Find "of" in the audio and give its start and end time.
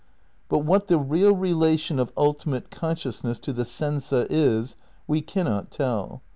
1.99-2.11